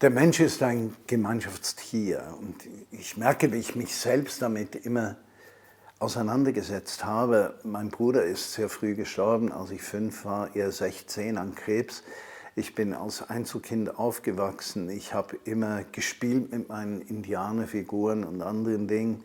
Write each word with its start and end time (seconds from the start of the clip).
Der 0.00 0.10
Mensch 0.10 0.38
ist 0.38 0.62
ein 0.62 0.94
Gemeinschaftstier 1.08 2.22
und 2.38 2.54
ich 2.92 3.16
merke, 3.16 3.52
wie 3.52 3.56
ich 3.56 3.74
mich 3.74 3.96
selbst 3.96 4.40
damit 4.40 4.76
immer 4.76 5.16
auseinandergesetzt 5.98 7.04
habe. 7.04 7.58
Mein 7.64 7.88
Bruder 7.88 8.22
ist 8.22 8.52
sehr 8.52 8.68
früh 8.68 8.94
gestorben, 8.94 9.50
als 9.50 9.72
ich 9.72 9.82
fünf 9.82 10.24
war, 10.24 10.54
er 10.54 10.70
16 10.70 11.36
an 11.36 11.56
Krebs. 11.56 12.04
Ich 12.54 12.76
bin 12.76 12.94
als 12.94 13.28
Einzelkind 13.28 13.98
aufgewachsen. 13.98 14.88
Ich 14.88 15.14
habe 15.14 15.36
immer 15.42 15.82
gespielt 15.90 16.52
mit 16.52 16.68
meinen 16.68 17.00
Indianerfiguren 17.00 18.22
und 18.22 18.40
anderen 18.40 18.86
Dingen, 18.86 19.24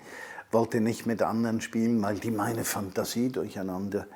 wollte 0.50 0.82
nicht 0.82 1.05
mit 1.05 1.21
anderen 1.21 1.62
spielen, 1.62 2.02
weil 2.02 2.16
die 2.16 2.32
meine 2.32 2.66
Fantasie 2.66 3.30
durcheinander 3.30 4.08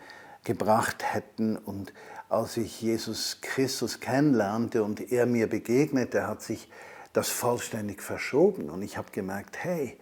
gebracht 0.48 1.04
hätten. 1.04 1.58
Und 1.58 1.94
als 2.30 2.58
ich 2.58 2.82
Jesus 2.82 3.40
Christus 3.42 4.00
kennenlernte 4.00 4.84
und 4.84 5.12
er 5.12 5.26
mir 5.26 5.48
begegnete, 5.48 6.26
hat 6.26 6.42
sich 6.42 6.70
das 7.14 7.30
vollständig 7.30 8.02
verschoben. 8.02 8.70
Und 8.70 8.82
ich 8.82 8.98
habe 8.98 9.12
gemerkt, 9.12 9.58
hey, 9.60 10.00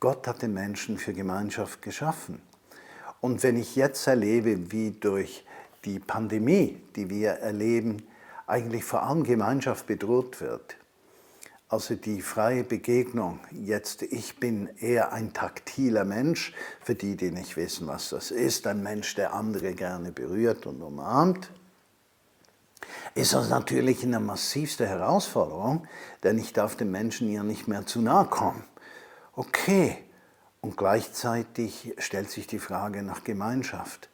Gott 0.00 0.26
hat 0.26 0.42
den 0.42 0.52
Menschen 0.52 0.98
für 0.98 1.14
Gemeinschaft 1.14 1.80
geschaffen. 1.80 2.42
Und 3.20 3.42
wenn 3.42 3.56
ich 3.56 3.76
jetzt 3.76 4.06
erlebe, 4.06 4.70
wie 4.72 4.90
durch 4.90 5.44
die 5.84 6.00
Pandemie, 6.00 6.80
die 6.96 7.08
wir 7.08 7.30
erleben, 7.30 8.02
eigentlich 8.46 8.84
vor 8.84 9.02
allem 9.02 9.22
Gemeinschaft 9.22 9.86
bedroht 9.86 10.40
wird, 10.40 10.76
also 11.68 11.94
die 11.94 12.22
freie 12.22 12.64
Begegnung. 12.64 13.40
Jetzt, 13.52 14.02
ich 14.02 14.40
bin 14.40 14.68
eher 14.78 15.12
ein 15.12 15.32
taktiler 15.32 16.04
Mensch, 16.04 16.54
für 16.80 16.94
die, 16.94 17.16
die 17.16 17.30
nicht 17.30 17.56
wissen, 17.56 17.86
was 17.86 18.10
das 18.10 18.30
ist, 18.30 18.66
ein 18.66 18.82
Mensch, 18.82 19.14
der 19.14 19.34
andere 19.34 19.74
gerne 19.74 20.10
berührt 20.10 20.66
und 20.66 20.82
umarmt. 20.82 21.50
Ist 23.14 23.34
das 23.34 23.50
natürlich 23.50 24.02
eine 24.02 24.20
massivste 24.20 24.86
Herausforderung, 24.86 25.86
denn 26.22 26.38
ich 26.38 26.52
darf 26.52 26.76
den 26.76 26.90
Menschen 26.90 27.30
ja 27.30 27.42
nicht 27.42 27.68
mehr 27.68 27.84
zu 27.84 28.00
nahe 28.00 28.26
kommen. 28.26 28.64
Okay, 29.34 29.98
und 30.60 30.76
gleichzeitig 30.76 31.94
stellt 31.98 32.30
sich 32.30 32.46
die 32.46 32.58
Frage 32.58 33.02
nach 33.02 33.24
Gemeinschaft. 33.24 34.08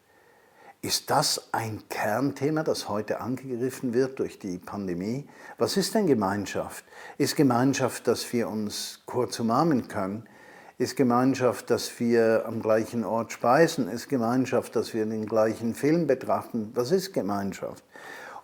Ist 0.85 1.09
das 1.09 1.49
ein 1.53 1.83
Kernthema, 1.89 2.63
das 2.63 2.91
heute 2.91 3.23
angegriffen 3.23 3.95
wird 3.95 4.19
durch 4.19 4.39
die 4.39 4.59
Pandemie? 4.59 5.27
Was 5.57 5.79
ist 5.79 5.95
denn 5.95 6.07
Gemeinschaft? 6.07 6.85
Ist 7.17 7.37
Gemeinschaft, 7.37 8.07
dass 8.07 8.31
wir 8.35 8.51
uns 8.51 9.01
kurz 9.07 9.41
umarmen 9.41 9.89
können? 9.89 10.29
Ist 10.77 10.95
Gemeinschaft, 10.95 11.71
dass 11.71 11.99
wir 11.99 12.45
am 12.47 12.61
gleichen 12.61 13.03
Ort 13.03 13.33
speisen? 13.33 13.89
Ist 13.89 14.11
Gemeinschaft, 14.11 14.77
dass 14.77 14.93
wir 14.93 15.07
den 15.07 15.25
gleichen 15.25 15.75
Film 15.75 16.07
betrachten? 16.07 16.71
Was 16.75 16.91
ist 16.91 17.15
Gemeinschaft? 17.15 17.83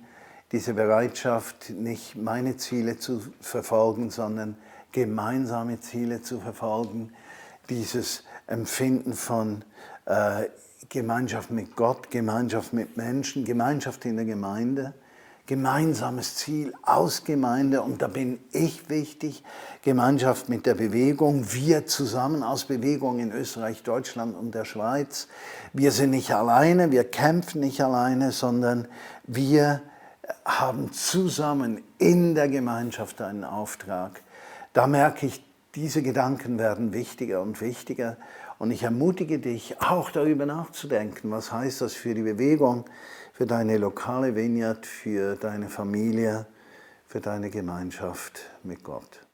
diese 0.51 0.73
Bereitschaft, 0.73 1.69
nicht 1.69 2.15
meine 2.15 2.57
Ziele 2.57 2.97
zu 2.97 3.21
verfolgen, 3.39 4.09
sondern 4.09 4.57
gemeinsame 4.91 5.79
Ziele 5.79 6.21
zu 6.21 6.39
verfolgen, 6.39 7.13
dieses 7.69 8.23
Empfinden 8.47 9.13
von 9.13 9.63
äh, 10.05 10.47
Gemeinschaft 10.89 11.51
mit 11.51 11.75
Gott, 11.75 12.09
Gemeinschaft 12.09 12.73
mit 12.73 12.97
Menschen, 12.97 13.45
Gemeinschaft 13.45 14.03
in 14.05 14.15
der 14.15 14.25
Gemeinde 14.25 14.95
gemeinsames 15.49 16.35
Ziel 16.35 16.75
aus 16.83 17.23
Gemeinde 17.23 17.81
und 17.81 18.03
da 18.03 18.07
bin 18.07 18.39
ich 18.51 18.87
wichtig, 18.87 19.43
Gemeinschaft 19.81 20.47
mit 20.47 20.67
der 20.67 20.75
Bewegung, 20.75 21.51
wir 21.51 21.87
zusammen 21.87 22.43
aus 22.43 22.65
Bewegung 22.65 23.17
in 23.17 23.31
Österreich, 23.31 23.81
Deutschland 23.81 24.37
und 24.37 24.53
der 24.53 24.63
Schweiz. 24.63 25.27
Wir 25.73 25.91
sind 25.91 26.11
nicht 26.11 26.31
alleine, 26.35 26.91
wir 26.91 27.03
kämpfen 27.03 27.61
nicht 27.61 27.81
alleine, 27.81 28.31
sondern 28.31 28.87
wir 29.25 29.81
haben 30.45 30.93
zusammen 30.93 31.81
in 31.97 32.35
der 32.35 32.47
Gemeinschaft 32.47 33.19
einen 33.19 33.43
Auftrag. 33.43 34.21
Da 34.73 34.85
merke 34.85 35.25
ich, 35.25 35.43
diese 35.79 36.03
Gedanken 36.03 36.59
werden 36.59 36.91
wichtiger 36.91 37.41
und 37.41 37.61
wichtiger 37.61 38.17
und 38.57 38.71
ich 38.71 38.83
ermutige 38.83 39.39
dich 39.39 39.81
auch 39.81 40.11
darüber 40.11 40.45
nachzudenken, 40.45 41.31
was 41.31 41.53
heißt 41.53 41.79
das 41.79 41.93
für 41.93 42.13
die 42.13 42.23
Bewegung, 42.23 42.83
für 43.31 43.45
deine 43.45 43.77
lokale 43.77 44.35
Vineyard, 44.35 44.85
für 44.85 45.37
deine 45.37 45.69
Familie, 45.69 46.47
für 47.07 47.21
deine 47.21 47.49
Gemeinschaft 47.49 48.41
mit 48.63 48.83
Gott. 48.83 49.28